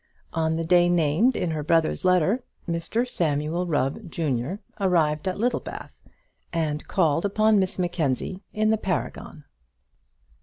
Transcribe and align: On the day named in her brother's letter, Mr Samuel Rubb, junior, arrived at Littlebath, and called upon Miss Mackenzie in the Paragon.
On 0.33 0.55
the 0.55 0.63
day 0.63 0.89
named 0.89 1.35
in 1.35 1.51
her 1.51 1.61
brother's 1.61 2.03
letter, 2.03 2.41
Mr 2.67 3.07
Samuel 3.07 3.67
Rubb, 3.67 4.09
junior, 4.09 4.59
arrived 4.79 5.27
at 5.27 5.37
Littlebath, 5.37 5.91
and 6.51 6.87
called 6.87 7.23
upon 7.23 7.59
Miss 7.59 7.77
Mackenzie 7.77 8.41
in 8.51 8.71
the 8.71 8.79
Paragon. 8.79 9.43